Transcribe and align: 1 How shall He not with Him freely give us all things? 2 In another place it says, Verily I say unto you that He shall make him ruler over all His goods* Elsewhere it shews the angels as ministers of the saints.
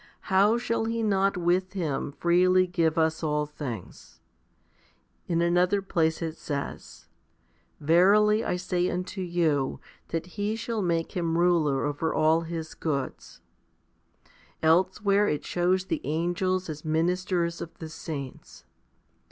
1 0.01 0.07
How 0.31 0.57
shall 0.57 0.85
He 0.85 1.03
not 1.03 1.37
with 1.37 1.73
Him 1.73 2.11
freely 2.11 2.65
give 2.65 2.97
us 2.97 3.21
all 3.21 3.45
things? 3.45 4.19
2 5.27 5.33
In 5.33 5.41
another 5.43 5.79
place 5.79 6.23
it 6.23 6.37
says, 6.37 7.07
Verily 7.79 8.43
I 8.43 8.55
say 8.55 8.89
unto 8.89 9.21
you 9.21 9.79
that 10.07 10.25
He 10.25 10.55
shall 10.55 10.81
make 10.81 11.11
him 11.11 11.37
ruler 11.37 11.85
over 11.85 12.11
all 12.15 12.41
His 12.41 12.73
goods* 12.73 13.41
Elsewhere 14.63 15.27
it 15.27 15.45
shews 15.45 15.85
the 15.85 16.01
angels 16.03 16.67
as 16.67 16.83
ministers 16.83 17.61
of 17.61 17.77
the 17.77 17.87
saints. 17.87 18.65